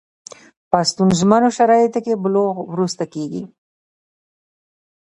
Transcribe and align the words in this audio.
په 0.69 0.77
ستونزمنو 0.89 1.49
شرایطو 1.57 1.99
کې 2.05 2.13
بلوغ 2.23 2.55
وروسته 2.71 3.03
کېږي. 3.13 3.43